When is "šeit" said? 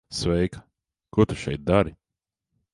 1.35-1.63